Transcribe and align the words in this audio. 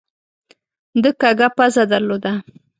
ده 1.01 1.11
کږه 1.21 1.47
پزه 1.57 1.83
درلوده. 1.91 2.33